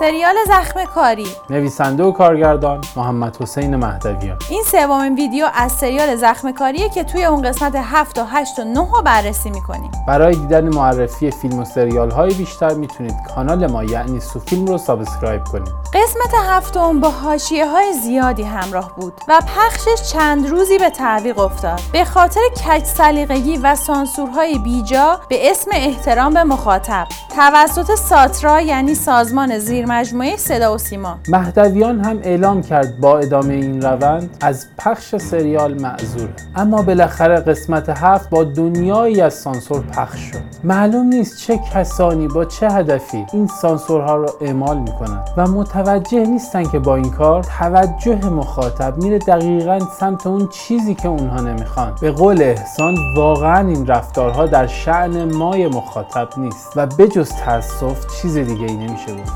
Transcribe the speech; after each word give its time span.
سریال 0.00 0.34
زخم 0.46 0.84
کاری. 0.84 1.26
نویسنده 1.50 2.02
و 2.02 2.12
کارگردان 2.12 2.80
محمد 2.96 3.36
حسین 3.42 3.76
مهدویان 3.76 4.38
این 4.50 4.62
سومین 4.62 5.14
ویدیو 5.14 5.46
از 5.54 5.72
سریال 5.72 6.16
زخم 6.16 6.52
کاریه 6.52 6.88
که 6.88 7.04
توی 7.04 7.24
اون 7.24 7.42
قسمت 7.42 7.72
7 7.76 8.18
و 8.18 8.24
8 8.24 8.58
و 8.58 8.64
9 8.64 8.80
رو 8.80 9.02
بررسی 9.04 9.50
می‌کنیم. 9.50 9.90
برای 10.08 10.34
دیدن 10.34 10.68
معرفی 10.74 11.30
فیلم 11.30 11.58
و 11.58 11.64
سریال 11.64 12.10
های 12.10 12.34
بیشتر 12.34 12.74
می‌تونید 12.74 13.14
کانال 13.34 13.66
ما 13.66 13.84
یعنی 13.84 14.20
سوفیلم 14.20 14.66
رو 14.66 14.78
subscribe 14.78 15.44
کنید. 15.44 15.68
قسمت 15.68 16.34
هفتم 16.48 17.00
با 17.00 17.10
حاشیه 17.10 17.66
های 17.66 17.92
زیادی 17.92 18.42
همراه 18.42 18.92
بود 18.96 19.12
و 19.28 19.40
پخشش 19.40 20.12
چند 20.12 20.48
روزی 20.48 20.78
به 20.78 20.90
تعویق 20.90 21.38
افتاد. 21.38 21.80
به 21.92 22.04
خاطر 22.04 22.40
کج 22.66 22.84
سلیقگی 22.84 23.56
و 23.56 23.74
سانسورهای 23.74 24.58
بیجا 24.58 25.20
به 25.28 25.50
اسم 25.50 25.70
احترام 25.74 26.34
به 26.34 26.44
مخاطب. 26.44 27.06
توسط 27.36 27.94
ساترا 27.94 28.60
یعنی 28.60 28.94
سازمان 28.94 29.58
زیرمجموعه 29.90 30.36
صدا 30.36 30.74
و 30.74 30.78
سیما. 30.78 31.18
مهدویان 31.28 32.00
هم 32.00 32.18
اعلام 32.22 32.62
کرد 32.62 33.00
با 33.00 33.18
ادامه 33.18 33.54
این 33.54 33.82
روند 33.82 34.36
از 34.40 34.66
پخش 34.78 35.16
سریال 35.16 35.80
معذوره 35.80 36.34
اما 36.56 36.82
بالاخره 36.82 37.36
قسمت 37.36 37.88
هفت 37.88 38.30
با 38.30 38.44
دنیایی 38.44 39.20
از 39.20 39.34
سانسور 39.34 39.80
پخش 39.80 40.18
شد. 40.18 40.38
معلوم 40.64 41.06
نیست 41.06 41.38
چه 41.38 41.60
کسانی 41.74 42.28
با 42.28 42.44
چه 42.44 42.70
هدفی 42.70 43.26
این 43.32 43.46
سانسورها 43.46 44.16
را 44.16 44.34
اعمال 44.40 44.78
می‌کنند 44.78 45.28
و 45.36 45.46
متوجه 45.46 46.26
نیستن 46.26 46.64
که 46.64 46.78
با 46.78 46.96
این 46.96 47.10
کار 47.10 47.42
توجه 47.42 48.28
مخاطب 48.28 48.96
میره 48.96 49.18
دقیقا 49.18 49.78
سمت 50.00 50.26
اون 50.26 50.48
چیزی 50.48 50.94
که 50.94 51.08
اونها 51.08 51.40
نمی‌خوان. 51.40 51.94
به 52.00 52.10
قول 52.10 52.42
احسان 52.42 52.94
واقعا 53.16 53.68
این 53.68 53.86
رفتارها 53.86 54.46
در 54.46 54.66
شعن 54.66 55.34
مای 55.34 55.66
مخاطب 55.66 56.28
نیست 56.36 56.68
و 56.76 56.86
بجز 56.86 57.32
تاسف 57.44 58.06
چیز 58.20 58.36
دیگه 58.36 58.66
ای 58.66 58.76
نمیشه 58.76 59.14
گفت. 59.14 59.32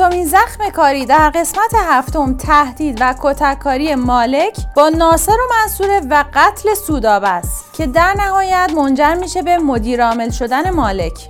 هفتمین 0.00 0.26
زخم 0.26 0.70
کاری 0.70 1.06
در 1.06 1.30
قسمت 1.30 1.74
هفتم 1.74 2.36
تهدید 2.36 2.98
و 3.00 3.14
کتککاری 3.22 3.94
مالک 3.94 4.56
با 4.76 4.88
ناصر 4.88 5.32
و 5.32 5.54
منصوره 5.54 6.00
و 6.10 6.24
قتل 6.34 6.74
سوداب 6.74 7.24
است 7.24 7.74
که 7.74 7.86
در 7.86 8.14
نهایت 8.14 8.70
منجر 8.76 9.14
میشه 9.14 9.42
به 9.42 9.58
مدیرعامل 9.58 10.30
شدن 10.30 10.70
مالک. 10.70 11.28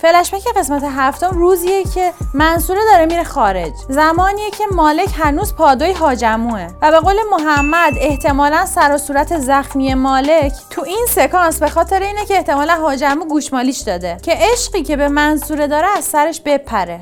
فلشبک 0.00 0.42
قسمت 0.56 0.82
هفتم 0.84 1.30
روزیه 1.30 1.84
که 1.84 2.12
منصوره 2.34 2.80
داره 2.92 3.06
میره 3.06 3.24
خارج. 3.24 3.72
زمانیه 3.88 4.50
که 4.50 4.64
مالک 4.72 5.08
هنوز 5.18 5.54
پادوی 5.54 5.92
حاجموه 5.92 6.66
و 6.82 6.90
به 6.90 7.00
قول 7.00 7.16
محمد 7.30 7.92
احتمالا 7.96 8.66
سر 8.66 8.94
و 8.94 8.98
صورت 8.98 9.38
زخمی 9.38 9.94
مالک 9.94 10.52
تو 10.70 10.82
این 10.82 11.06
سکانس 11.08 11.58
به 11.58 11.68
خاطر 11.68 12.02
اینه 12.02 12.24
که 12.24 12.34
احتمالا 12.34 12.74
حاجمو 12.74 13.24
گوشمالیش 13.24 13.78
داده 13.78 14.16
که 14.22 14.32
عشقی 14.52 14.82
که 14.82 14.96
به 14.96 15.08
منصوره 15.08 15.66
داره 15.66 15.86
از 15.96 16.04
سرش 16.04 16.40
بپره. 16.44 17.00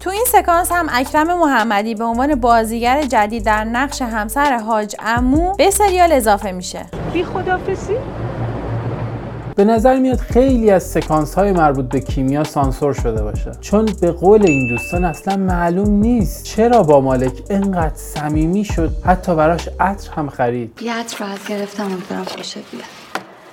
تو 0.00 0.10
این 0.10 0.24
سکانس 0.26 0.72
هم 0.72 0.88
اکرم 0.92 1.38
محمدی 1.38 1.94
به 1.94 2.04
عنوان 2.04 2.34
بازیگر 2.34 3.02
جدید 3.02 3.44
در 3.44 3.64
نقش 3.64 4.02
همسر 4.02 4.58
حاج 4.58 4.96
امو 4.98 5.54
به 5.54 5.70
سریال 5.70 6.12
اضافه 6.12 6.52
میشه. 6.52 6.86
بی 7.12 7.24
خدافسی؟ 7.24 7.96
به 9.60 9.66
نظر 9.66 9.98
میاد 9.98 10.18
خیلی 10.18 10.70
از 10.70 10.82
سکانس 10.82 11.34
های 11.34 11.52
مربوط 11.52 11.88
به 11.88 12.00
کیمیا 12.00 12.44
سانسور 12.44 12.94
شده 12.94 13.22
باشه. 13.22 13.52
چون 13.60 13.88
به 14.00 14.12
قول 14.12 14.46
این 14.46 14.68
دوستان 14.68 15.04
اصلا 15.04 15.36
معلوم 15.36 15.88
نیست 15.88 16.44
چرا 16.44 16.82
با 16.82 17.00
مالک 17.00 17.32
اینقدر 17.50 17.94
صمیمی 17.94 18.64
شد 18.64 18.90
حتی 19.04 19.34
براش 19.34 19.68
عطر 19.80 20.10
هم 20.12 20.28
خرید. 20.28 20.78
یه 20.82 20.94
عطر 20.94 21.24
رو 21.24 21.32
از 21.32 21.38
گرفتم 21.48 21.84
امیدوارم 21.84 22.24
خوشت 22.24 22.54
بیاد. 22.54 22.84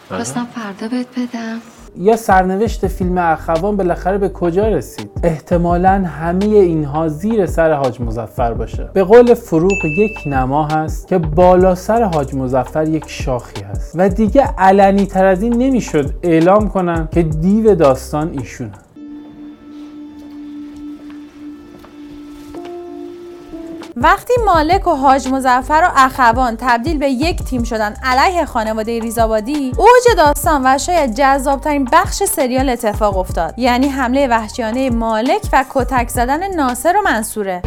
خواستم 0.08 0.48
فردا 0.56 0.88
بهت 0.88 1.08
بدم. 1.18 1.62
یا 2.00 2.16
سرنوشت 2.16 2.88
فیلم 2.88 3.18
اخوان 3.18 3.78
بالاخره 3.78 4.18
به 4.18 4.30
کجا 4.30 4.68
رسید؟ 4.68 5.10
احتمالا 5.24 5.90
همه 5.90 6.46
اینها 6.46 7.08
زیر 7.08 7.46
سر 7.46 7.74
حاج 7.74 8.02
مزفر 8.02 8.54
باشه. 8.54 8.90
به 8.94 9.04
قول 9.04 9.34
فروغ 9.34 9.86
یک 9.98 10.18
نما 10.26 10.68
هست 10.68 11.08
که 11.08 11.18
بالا 11.18 11.76
سر 11.76 12.04
حاج 12.04 12.36
مزفر 12.36 12.88
یک 12.88 13.06
شاخی 13.08 13.62
هست. 13.62 13.92
و 13.96 14.10
دیگه 14.10 14.44
علنی 14.58 15.06
تر 15.06 15.26
از 15.26 15.42
این 15.42 15.54
نمی‌شد 15.54 16.14
اعلام 16.24 16.70
کنن 16.70 17.08
که 17.12 17.24
دیو 17.24 17.76
داستان 17.76 18.30
ایشونه. 18.40 18.72
وقتی 24.02 24.34
مالک 24.46 24.88
و 24.88 24.92
حاج 24.92 25.28
مزفر 25.28 25.84
و 25.84 25.92
اخوان 25.96 26.58
تبدیل 26.60 26.98
به 26.98 27.10
یک 27.10 27.44
تیم 27.44 27.64
شدن 27.64 27.96
علیه 28.04 28.46
خانواده 28.46 29.00
ریزابادی 29.00 29.72
اوج 29.78 30.18
داستان 30.18 30.62
و 30.66 30.78
شاید 30.78 31.16
جذابترین 31.16 31.86
بخش 31.92 32.24
سریال 32.24 32.70
اتفاق 32.70 33.18
افتاد. 33.18 33.60
یعنی 33.60 33.88
حمله 33.88 34.28
وحشیانه 34.28 34.90
مالک 34.90 35.42
و 35.54 35.66
کتک 35.70 36.10
زدن 36.10 36.56
ناصر 36.56 36.98
و 36.98 37.02
منصوره. 37.02 37.62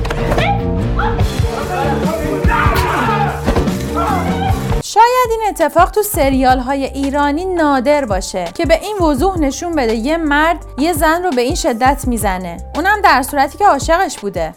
شاید 4.83 5.31
این 5.31 5.41
اتفاق 5.49 5.91
تو 5.91 6.03
سریال 6.03 6.59
های 6.59 6.85
ایرانی 6.85 7.45
نادر 7.45 8.05
باشه 8.05 8.45
که 8.55 8.67
به 8.67 8.81
این 8.83 8.97
وضوح 8.99 9.39
نشون 9.39 9.75
بده 9.75 9.95
یه 9.95 10.17
مرد 10.17 10.65
یه 10.79 10.93
زن 10.93 11.23
رو 11.23 11.31
به 11.31 11.43
این 11.43 11.55
شدت 11.55 12.05
می‌زنه. 12.07 12.57
اونم 12.75 13.01
در 13.05 13.23
صورتی 13.23 13.59
که 13.59 13.67
عاشقش 13.67 14.19
بوده. 14.19 14.55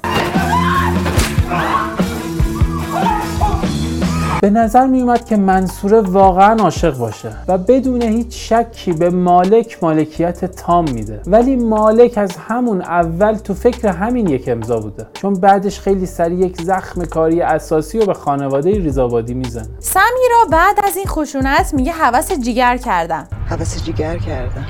به 4.43 4.49
نظر 4.49 4.87
می 4.87 5.01
اومد 5.01 5.25
که 5.25 5.37
منصوره 5.37 6.01
واقعا 6.01 6.55
عاشق 6.63 6.97
باشه 6.97 7.31
و 7.47 7.57
بدون 7.57 8.01
هیچ 8.01 8.53
شکی 8.53 8.93
به 8.93 9.09
مالک 9.09 9.77
مالکیت 9.81 10.45
تام 10.45 10.89
میده. 10.89 11.21
ولی 11.27 11.55
مالک 11.55 12.17
از 12.17 12.37
همون 12.37 12.81
اول 12.81 13.33
تو 13.33 13.53
فکر 13.53 13.87
همین 13.87 14.27
یک 14.27 14.47
امضا 14.47 14.79
بوده. 14.79 15.07
چون 15.13 15.33
بعدش 15.33 15.79
خیلی 15.79 16.05
سریع 16.05 16.39
یک 16.39 16.61
زخم 16.61 17.05
کاری 17.05 17.41
اساسی 17.41 17.99
رو 17.99 18.05
به 18.05 18.13
خانواده 18.13 18.71
ریزابادی 18.71 19.33
می‌زنه. 19.33 19.67
سمیرا 19.79 20.45
بعد 20.51 20.79
از 20.83 20.97
این 20.97 21.05
خشونت 21.05 21.73
میگه 21.73 21.91
حوس 21.91 22.31
جیگر 22.31 22.77
کردم. 22.77 23.27
حوس 23.49 23.83
جیگر 23.83 24.17
کردم. 24.17 24.65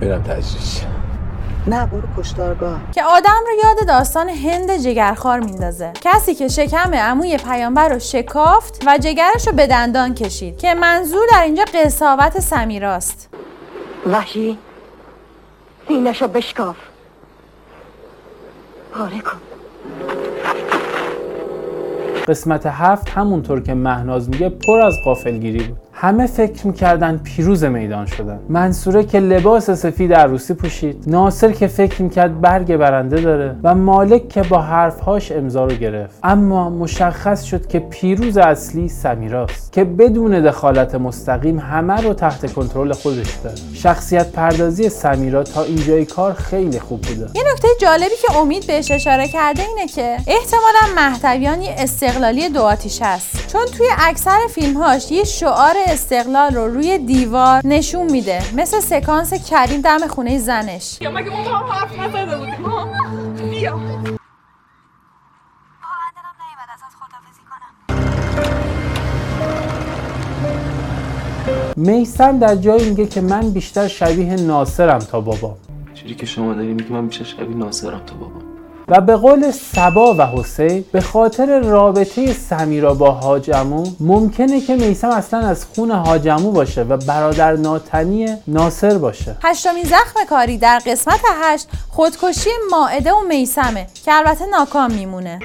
میرم 0.00 0.22
تجریش 0.22 0.82
نه 1.66 1.86
برو 1.86 2.02
کشتارگاه. 2.18 2.80
که 2.94 3.04
آدم 3.04 3.40
رو 3.46 3.52
یاد 3.64 3.88
داستان 3.88 4.28
هند 4.28 4.76
جگرخوار 4.76 5.40
میندازه. 5.40 5.92
کسی 6.00 6.34
که 6.34 6.48
شکم 6.48 6.94
عموی 6.94 7.36
پیامبر 7.36 7.88
رو 7.88 7.98
شکافت 7.98 8.82
و 8.86 8.98
جگرش 8.98 9.46
رو 9.46 9.52
به 9.52 9.66
دندان 9.66 10.14
کشید 10.14 10.58
که 10.58 10.74
منظور 10.74 11.26
در 11.32 11.42
اینجا 11.42 11.64
قصاوت 11.74 12.40
سمیراست. 12.40 13.28
وحشی 14.06 14.58
اینشو 15.88 16.28
بشکاف. 16.28 16.76
پاره 18.92 19.20
کن. 19.20 19.38
قسمت 22.28 22.66
هفت 22.66 23.08
همونطور 23.08 23.62
که 23.62 23.74
مهناز 23.74 24.28
میگه 24.28 24.48
پر 24.48 24.80
از 24.80 24.94
قافلگیری 25.04 25.64
بود. 25.64 25.78
همه 26.02 26.26
فکر 26.26 26.66
می‌کردن 26.66 27.20
پیروز 27.24 27.64
میدان 27.64 28.06
شدن 28.06 28.38
منصوره 28.48 29.04
که 29.04 29.20
لباس 29.20 29.70
سفید 29.70 30.14
عروسی 30.14 30.54
پوشید. 30.54 31.04
ناصر 31.06 31.52
که 31.52 31.66
فکر 31.66 32.02
می‌کرد 32.02 32.40
برگ 32.40 32.76
برنده 32.76 33.20
داره 33.20 33.56
و 33.62 33.74
مالک 33.74 34.28
که 34.28 34.42
با 34.42 34.62
حرفهاش 34.62 35.32
امضا 35.32 35.64
رو 35.64 35.74
گرفت. 35.74 36.18
اما 36.22 36.70
مشخص 36.70 37.42
شد 37.42 37.66
که 37.66 37.78
پیروز 37.78 38.36
اصلی 38.36 38.88
سمیراست. 38.88 39.69
که 39.72 39.84
بدون 39.84 40.42
دخالت 40.42 40.94
مستقیم 40.94 41.58
همه 41.58 42.00
رو 42.02 42.14
تحت 42.14 42.52
کنترل 42.52 42.92
خودش 42.92 43.34
داره. 43.44 43.56
شخصیت 43.74 44.32
پردازی 44.32 44.88
سمیرا 44.88 45.42
تا 45.42 45.62
اینجای 45.62 46.04
کار 46.04 46.32
خیلی 46.32 46.80
خوب 46.80 47.00
بوده. 47.00 47.30
یه 47.34 47.42
نکته 47.52 47.68
جالبی 47.80 48.14
که 48.22 48.36
امید 48.36 48.66
بهش 48.66 48.90
اشاره 48.90 49.28
کرده 49.28 49.62
اینه 49.62 49.86
که 49.86 50.16
احتمالا 50.26 50.94
مهدویان 50.96 51.62
یه 51.62 51.74
استقلالی 51.78 52.48
دو 52.48 52.62
آتیش 52.62 53.02
هست 53.02 53.48
چون 53.52 53.66
توی 53.66 53.86
اکثر 53.98 54.38
فیلمهاش 54.54 55.12
یه 55.12 55.24
شعار 55.24 55.74
استقلال 55.86 56.54
رو 56.54 56.74
روی 56.74 56.98
دیوار 56.98 57.60
نشون 57.64 58.10
میده 58.10 58.42
مثل 58.56 58.80
سکانس 58.80 59.50
کریم 59.50 59.80
دم 59.80 60.06
خونه 60.06 60.38
زنش. 60.38 60.98
یا 61.00 61.10
مگه 61.10 61.30
ما 61.30 61.58
حرف 61.58 61.98
نزده 61.98 62.36
بودیم؟ 62.36 63.50
بیا. 63.50 63.80
میسم 71.76 72.38
در 72.38 72.56
جایی 72.56 72.90
میگه 72.90 73.06
که 73.06 73.20
من 73.20 73.50
بیشتر 73.50 73.88
شبیه 73.88 74.36
ناصرم 74.36 74.98
تا 74.98 75.20
بابام 75.20 75.56
چیزی 75.94 76.14
که 76.14 76.26
شما 76.26 76.54
داری 76.54 76.74
میگی 76.74 76.92
من 76.92 77.06
بیشتر 77.06 77.24
شبیه 77.24 77.56
ناصرم 77.56 78.00
تو 78.06 78.14
بابا؟ 78.14 78.50
و 78.88 79.00
به 79.00 79.16
قول 79.16 79.50
سبا 79.50 80.14
و 80.18 80.26
حسین 80.26 80.84
به 80.92 81.00
خاطر 81.00 81.60
رابطه 81.60 82.32
سمیرا 82.32 82.94
با 82.94 83.10
حاجمو 83.10 83.86
ممکنه 84.00 84.60
که 84.60 84.76
میسم 84.76 85.08
اصلا 85.08 85.40
از 85.40 85.64
خون 85.64 85.90
حاجمو 85.90 86.52
باشه 86.52 86.82
و 86.82 86.96
برادر 86.96 87.56
ناتنی 87.56 88.26
ناصر 88.46 88.98
باشه. 88.98 89.36
هشتمین 89.42 89.84
زخم 89.84 90.24
کاری 90.28 90.58
در 90.58 90.82
قسمت 90.86 91.20
هشت 91.42 91.68
خودکشی 91.88 92.50
ماعده 92.70 93.12
و 93.12 93.22
میسمه 93.28 93.86
که 94.04 94.12
البته 94.14 94.46
ناکام 94.46 94.92
میمونه. 94.92 95.38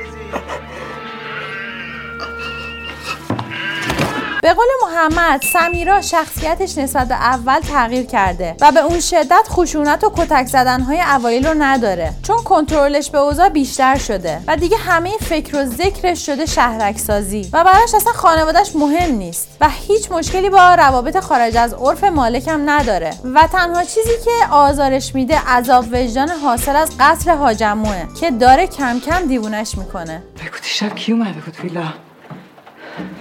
به 4.46 4.54
قول 4.54 4.68
محمد 4.82 5.42
سمیرا 5.42 6.02
شخصیتش 6.02 6.78
نسبت 6.78 7.08
به 7.08 7.16
اول 7.16 7.60
تغییر 7.60 8.06
کرده 8.06 8.56
و 8.62 8.72
به 8.72 8.80
اون 8.80 9.00
شدت 9.00 9.48
خشونت 9.50 10.04
و 10.04 10.12
کتک 10.18 10.46
زدنهای 10.48 11.02
اوایل 11.02 11.48
رو 11.48 11.54
نداره. 11.58 12.14
چون 12.24 12.38
کنترلش 12.38 13.10
به 13.10 13.18
اوضاع 13.18 13.50
بیشتر 13.50 13.98
شده 13.98 14.42
و 14.48 14.58
دیگه 14.58 14.78
همه 14.78 15.18
فکر 15.18 15.58
و 15.58 15.66
ذکرش 15.66 16.26
شده 16.26 16.46
شهرک 16.46 16.98
سازی 16.98 17.50
و 17.54 17.64
براش 17.64 17.96
اصلا 17.96 18.14
خانوادهش 18.14 18.76
مهم 18.76 19.16
نیست 19.16 19.58
و 19.62 19.70
هیچ 19.70 20.12
مشکلی 20.12 20.50
با 20.50 20.76
روابط 20.76 21.20
خارج 21.20 21.58
از 21.58 21.74
عرف 21.74 22.04
مالک 22.04 22.48
هم 22.48 22.70
نداره. 22.70 23.14
و 23.36 23.48
تنها 23.52 23.84
چیزی 23.84 24.16
که 24.26 24.48
آزارش 24.52 25.16
میده 25.16 25.40
عذاب 25.40 25.86
وجدان 25.92 26.30
حاصل 26.30 26.76
از 26.76 26.92
قتل 27.00 27.32
حاجموه 27.32 28.08
که 28.20 28.32
داره 28.32 28.68
کم 28.68 29.00
کم 29.00 29.28
دیوونش 29.28 29.78
می‌کنه. 29.78 30.24
بگو 30.36 30.58
دیشب 30.64 30.96
کی 30.96 31.12
اومده 31.12 31.40
بود 31.40 31.58
ویلا؟ 31.64 31.94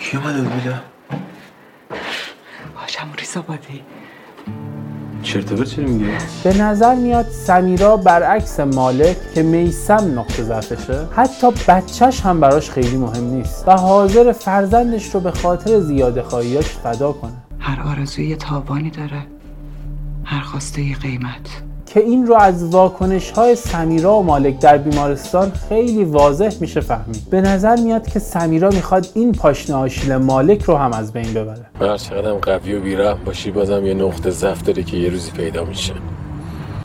کی 0.01 0.17
اومده 0.17 0.43
بود 0.43 0.63
بیلا 0.63 0.94
هاشم 2.77 3.09
ریزا 3.19 3.43
بادی. 3.43 3.83
چرت 5.23 5.53
و 5.53 5.57
پرت 5.57 5.69
چرا 5.69 5.85
میگی؟ 5.87 6.05
به 6.45 6.59
نظر 6.59 6.95
میاد 6.95 7.27
سمیرا 7.29 7.97
برعکس 7.97 8.61
مالک 8.61 9.17
که 9.35 9.43
میسم 9.43 10.19
نقطه 10.19 10.43
ضعفشه. 10.43 11.09
حتی 11.17 11.51
بچهش 11.69 12.21
هم 12.21 12.41
براش 12.41 12.71
خیلی 12.71 12.97
مهم 12.97 13.25
نیست 13.25 13.69
و 13.69 13.77
حاضر 13.77 14.33
فرزندش 14.33 15.15
رو 15.15 15.21
به 15.21 15.31
خاطر 15.31 15.81
زیاده 15.81 16.23
خواهیاش 16.23 16.69
فدا 16.69 17.13
کنه. 17.13 17.33
هر 17.59 17.83
آرزوی 17.83 18.27
یه 18.27 18.37
تاوانی 18.37 18.91
داره 18.91 19.27
هر 20.25 20.41
خواسته 20.41 20.95
قیمت. 20.95 21.63
که 21.95 22.01
این 22.01 22.27
رو 22.27 22.35
از 22.35 22.65
واکنش 22.65 23.31
های 23.31 23.57
سمیرا 23.57 24.15
و 24.15 24.23
مالک 24.23 24.59
در 24.59 24.79
بیمارستان 24.79 25.53
خیلی 25.69 26.05
واضح 26.05 26.53
میشه 26.61 26.81
فهمید. 26.81 27.31
به 27.31 27.41
نظر 27.41 27.77
میاد 27.77 28.07
که 28.07 28.19
سمیرا 28.19 28.69
می‌خواد 28.69 29.07
این 29.15 29.33
پاشنه 29.33 29.77
آشیل 29.77 30.17
مالک 30.17 30.63
رو 30.63 30.77
هم 30.77 30.93
از 30.93 31.13
بین 31.13 31.35
ببره. 31.35 31.67
هر 31.81 31.97
چقدرم 31.97 32.39
قوی 32.39 32.75
و 32.75 32.81
بیرحم 32.81 33.25
باشی 33.25 33.51
بازم 33.51 33.87
یه 33.87 33.95
نقطه 33.95 34.31
ضعف 34.31 34.63
داره 34.63 34.83
که 34.83 34.97
یه 34.97 35.11
روزی 35.11 35.31
پیدا 35.31 35.65
میشه. 35.65 35.93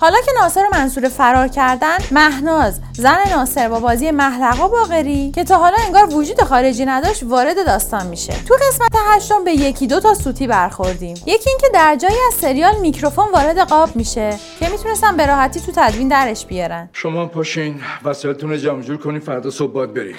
حالا 0.01 0.17
که 0.25 0.31
ناصر 0.41 0.59
و 0.59 0.77
منصور 0.77 1.09
فرار 1.09 1.47
کردن 1.47 1.97
مهناز 2.11 2.79
زن 2.93 3.17
ناصر 3.35 3.69
با 3.69 3.79
بازی 3.79 4.11
محلقا 4.11 4.67
باقری 4.67 5.31
که 5.35 5.43
تا 5.43 5.57
حالا 5.57 5.77
انگار 5.85 6.15
وجود 6.15 6.41
خارجی 6.41 6.85
نداشت 6.85 7.23
وارد 7.23 7.65
داستان 7.65 8.07
میشه. 8.07 8.33
تو 8.47 8.55
قسمت 8.55 8.91
هشتم 9.07 9.43
به 9.43 9.51
یکی 9.51 9.87
دو 9.87 9.99
تا 9.99 10.13
سوتی 10.13 10.47
برخوردیم. 10.47 11.15
یکی 11.25 11.49
اینکه 11.49 11.67
در 11.73 11.95
جایی 11.95 12.17
از 12.27 12.33
سریال 12.33 12.75
میکروفون 12.79 13.25
وارد 13.33 13.59
قاب 13.59 13.95
میشه 13.95 14.39
که 14.59 14.69
می‌تونستن 14.69 15.17
به 15.17 15.25
راحتی 15.25 15.59
تو 15.59 15.71
تدوین 15.75 16.07
درش 16.07 16.45
بیارن. 16.45 16.89
شما 16.93 17.25
پاشین 17.25 17.81
وسایلتون 18.03 18.49
رو 18.49 18.57
جمع 18.57 18.81
جور 18.81 18.97
کنین 18.97 19.19
فردا 19.19 19.49
صبح 19.49 19.73
باید 19.73 19.93
برید 19.93 20.15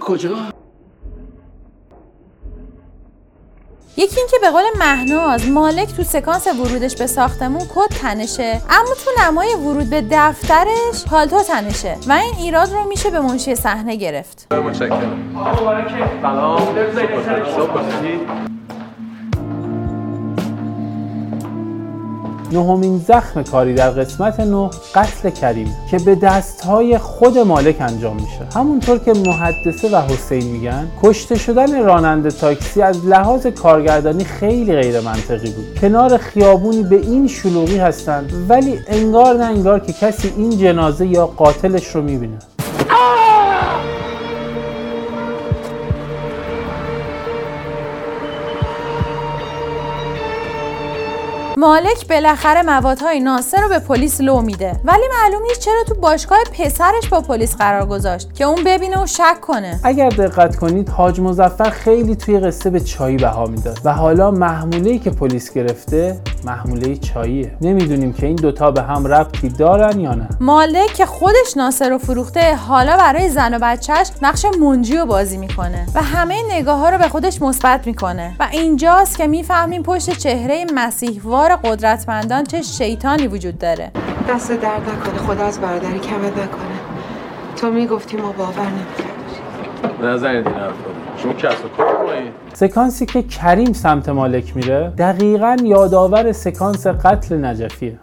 کجا؟ 0.00 0.55
یکی 3.98 4.20
اینکه 4.20 4.36
به 4.40 4.50
قول 4.50 4.62
مهناز 4.78 5.48
مالک 5.48 5.96
تو 5.96 6.02
سکانس 6.02 6.46
ورودش 6.46 6.96
به 6.96 7.06
ساختمون 7.06 7.60
کد 7.74 7.88
تنشه 8.02 8.62
اما 8.70 8.94
تو 9.04 9.10
نمای 9.22 9.54
ورود 9.54 9.90
به 9.90 10.04
دفترش 10.10 11.04
پالتو 11.10 11.42
تنشه 11.42 11.96
و 12.08 12.12
این 12.12 12.34
ایراد 12.38 12.72
رو 12.72 12.84
میشه 12.88 13.10
به 13.10 13.20
منشی 13.20 13.54
صحنه 13.54 13.96
گرفت. 13.96 14.46
متشکرم. 14.52 15.36
نهمین 22.52 22.98
زخم 22.98 23.42
کاری 23.42 23.74
در 23.74 23.90
قسمت 23.90 24.40
نه 24.40 24.70
قتل 24.94 25.30
کریم 25.30 25.76
که 25.90 25.98
به 25.98 26.14
دستهای 26.14 26.98
خود 26.98 27.38
مالک 27.38 27.76
انجام 27.80 28.16
میشه. 28.16 28.58
همونطور 28.58 28.98
که 28.98 29.12
محدثه 29.12 29.88
و 29.88 30.00
حسین 30.00 30.44
میگن 30.44 30.88
کشته 31.02 31.34
شدن 31.34 31.84
راننده 31.84 32.30
تاکسی 32.30 32.82
از 32.82 33.06
لحاظ 33.06 33.46
کارگردانی 33.46 34.24
خیلی 34.24 34.72
غیر 34.72 35.00
منطقی 35.00 35.50
بود. 35.50 35.80
کنار 35.80 36.16
خیابونی 36.16 36.82
به 36.82 36.96
این 36.96 37.28
شلوغی 37.28 37.78
هستند 37.78 38.32
ولی 38.48 38.78
انگار 38.86 39.36
نه 39.36 39.44
انگار 39.44 39.80
که 39.80 39.92
کسی 39.92 40.32
این 40.36 40.58
جنازه 40.58 41.06
یا 41.06 41.26
قاتلش 41.26 41.86
رو 41.86 42.02
می‌بینه. 42.02 42.38
مالک 51.58 52.08
بالاخره 52.08 52.62
موادهای 52.62 53.20
ناصر 53.20 53.60
رو 53.60 53.68
به 53.68 53.78
پلیس 53.78 54.20
لو 54.20 54.40
میده. 54.40 54.80
ولی 54.84 55.02
معلوم 55.22 55.42
نیست 55.42 55.60
چرا 55.60 55.84
تو 55.88 55.94
باشگاه 55.94 56.38
پسرش 56.58 57.08
با 57.10 57.20
پلیس 57.20 57.56
قرار 57.56 57.86
گذاشت 57.86 58.34
که 58.34 58.44
اون 58.44 58.64
ببینه 58.64 59.02
و 59.02 59.06
شک 59.06 59.40
کنه. 59.40 59.80
اگر 59.84 60.08
دقت 60.08 60.56
کنید 60.56 60.88
حاج 60.88 61.20
مزفر 61.20 61.70
خیلی 61.70 62.16
توی 62.16 62.40
قصه 62.40 62.70
به 62.70 62.80
چایی 62.80 63.16
بها 63.16 63.46
می‌داد 63.46 63.78
و 63.84 63.92
حالا 63.92 64.30
محموله 64.30 64.98
که 64.98 65.10
پلیس 65.10 65.52
گرفته 65.52 66.20
محموله 66.44 66.96
چاییه. 66.96 67.56
نمی‌دونیم 67.60 68.12
که 68.12 68.26
این 68.26 68.36
دوتا 68.36 68.70
به 68.70 68.82
هم 68.82 69.06
ربطی 69.06 69.48
دارن 69.48 70.00
یا 70.00 70.14
نه. 70.14 70.28
مالک 70.40 70.94
که 70.94 71.06
خودش 71.06 71.56
ناصر 71.56 71.88
رو 71.88 71.98
فروخته 71.98 72.54
حالا 72.54 72.96
برای 72.96 73.28
زن 73.28 73.54
و 73.54 73.58
بچهش 73.62 74.10
نقش 74.22 74.46
منجی 74.60 74.96
رو 74.96 75.06
بازی 75.06 75.36
می‌کنه 75.36 75.86
و 75.94 76.02
همه 76.02 76.36
نگاه 76.52 76.78
ها 76.78 76.90
رو 76.90 76.98
به 76.98 77.08
خودش 77.08 77.42
مثبت 77.42 77.86
می‌کنه. 77.86 78.36
و 78.40 78.48
اینجاست 78.52 79.18
که 79.18 79.26
می‌فهمیم 79.26 79.82
پشت 79.82 80.10
چهره 80.10 80.64
مسیحوار 80.74 81.46
قدرتمندان 81.64 82.44
چه 82.44 82.62
شیطانی 82.62 83.26
وجود 83.26 83.58
داره؟ 83.58 83.90
دست 84.28 84.52
درد 84.52 84.82
نکنه 84.90 85.18
خدا 85.18 85.44
از 85.44 85.60
برادری 85.60 85.98
کمت 85.98 86.32
نکنه. 86.32 86.76
تو 87.56 87.70
می‌گفتی 87.70 88.16
ما 88.16 88.32
باور 88.32 88.66
نمی‌کردیم. 88.66 89.16
این 90.26 90.54
حرف 90.54 90.74
شما 91.22 91.32
سکانسی 92.52 93.06
که 93.06 93.22
کریم 93.22 93.72
سمت 93.72 94.08
مالک 94.08 94.56
میره 94.56 94.92
دقیقا 94.98 95.56
یادآور 95.62 96.32
سکانس 96.32 96.86
قتل 96.86 97.44
نجفیه. 97.44 97.98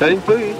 کریم 0.00 0.22
توی؟ 0.26 0.54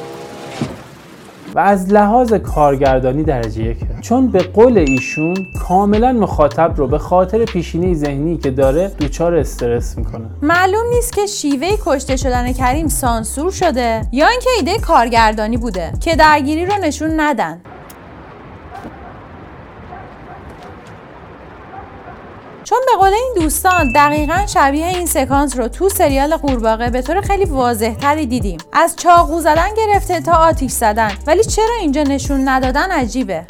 و 1.54 1.58
از 1.58 1.92
لحاظ 1.92 2.32
کارگردانی 2.32 3.24
درجه 3.24 3.62
یکه 3.62 3.86
چون 4.00 4.26
به 4.26 4.42
قول 4.42 4.78
ایشون 4.78 5.46
کاملا 5.68 6.12
مخاطب 6.12 6.74
رو 6.76 6.86
به 6.86 6.98
خاطر 6.98 7.44
پیشینه 7.44 7.94
ذهنی 7.94 8.38
که 8.38 8.50
داره 8.50 8.88
دوچار 8.88 9.34
استرس 9.34 9.98
می‌کنه. 9.98 10.24
معلوم 10.42 10.88
نیست 10.94 11.12
که 11.12 11.26
شیوه 11.26 11.68
کشته 11.86 12.16
شدن 12.16 12.52
کریم 12.52 12.88
سانسور 12.88 13.50
شده 13.50 14.02
یا 14.12 14.28
اینکه 14.28 14.50
ایده 14.56 14.78
کارگردانی 14.78 15.56
بوده 15.56 15.92
که 16.00 16.16
درگیری 16.16 16.66
رو 16.66 16.72
نشون 16.82 17.20
ندن. 17.20 17.60
چون 22.70 22.78
به 22.86 22.98
قول 22.98 23.12
این 23.12 23.34
دوستان 23.36 23.92
دقیقا 23.92 24.46
شبیه 24.46 24.86
این 24.86 25.06
سکانس 25.06 25.58
رو 25.58 25.68
تو 25.68 25.88
سریال 25.88 26.36
قورباغه 26.36 26.90
به 26.90 27.02
طور 27.02 27.20
خیلی 27.20 27.44
واضح 27.44 27.94
تری 27.94 28.26
دیدیم. 28.26 28.58
از 28.72 28.96
چاقو 28.96 29.40
زدن 29.40 29.68
گرفته 29.76 30.20
تا 30.20 30.32
آتیش 30.32 30.72
زدن. 30.72 31.12
ولی 31.26 31.44
چرا 31.44 31.74
اینجا 31.80 32.02
نشون 32.02 32.48
ندادن 32.48 32.90
عجیبه. 32.90 33.44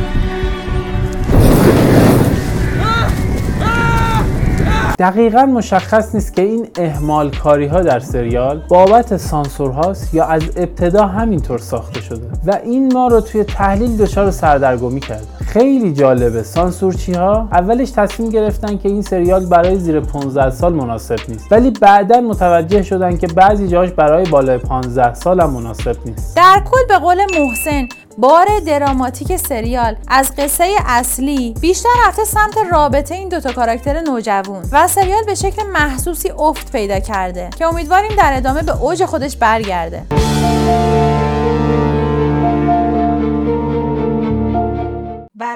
دقیقا 4.99 5.47
مشخص 5.47 6.15
نیست 6.15 6.37
که 6.37 6.43
این 6.43 6.69
اهمال 6.79 7.31
کاری 7.31 7.67
ها 7.67 7.81
در 7.81 8.00
سریال 8.00 8.62
بابت 8.69 9.17
سانسور 9.17 9.71
هاست 9.71 10.15
یا 10.15 10.25
از 10.25 10.43
ابتدا 10.57 11.07
همینطور 11.07 11.59
ساخته 11.59 12.00
شده 12.00 12.27
و 12.47 12.59
این 12.65 12.93
ما 12.93 13.09
رو 13.09 13.21
توی 13.21 13.45
تحلیل 13.45 13.97
دچار 13.97 14.31
سردرگمی 14.31 15.00
کرده. 15.00 15.40
خیلی 15.52 15.92
جالبه. 15.92 16.42
سانسورچی 16.42 17.12
ها 17.12 17.49
اولش 17.52 17.90
تصمیم 17.90 18.30
گرفتن 18.30 18.78
که 18.78 18.88
این 18.88 19.02
سریال 19.02 19.47
برای 19.47 19.78
زیر 19.78 20.00
15 20.00 20.50
سال 20.50 20.73
مناسب 20.73 21.19
نیست. 21.28 21.52
ولی 21.52 21.71
بعدا 21.71 22.21
متوجه 22.21 22.83
شدن 22.83 23.16
که 23.16 23.26
بعضی 23.26 23.69
جاش 23.69 23.90
برای 23.90 24.26
بالای 24.26 24.59
15 24.59 25.14
سال 25.14 25.40
هم 25.40 25.50
مناسب 25.50 25.97
نیست. 26.07 26.37
در 26.37 26.62
کل 26.71 26.87
به 26.88 26.99
قول 26.99 27.19
محسن 27.40 27.88
بار 28.19 28.47
دراماتیک 28.66 29.37
سریال 29.37 29.97
از 30.09 30.33
قصه 30.38 30.64
اصلی 30.87 31.54
بیشتر 31.61 31.88
رفته 32.07 32.25
سمت 32.25 32.54
رابطه 32.73 33.14
این 33.14 33.28
دوتا 33.28 33.52
کاراکتر 33.52 34.00
نوجوان 34.00 34.64
و 34.73 34.88
سریال 34.88 35.25
به 35.26 35.35
شکل 35.35 35.62
محسوسی 35.73 36.30
افت 36.38 36.73
پیدا 36.73 37.00
کرده 37.00 37.50
که 37.59 37.66
امیدواریم 37.66 38.11
در 38.19 38.37
ادامه 38.37 38.62
به 38.62 38.83
اوج 38.83 39.04
خودش 39.04 39.37
برگرده. 39.37 40.02